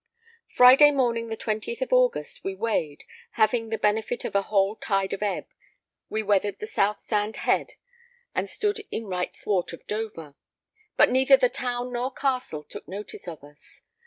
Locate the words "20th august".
1.37-2.43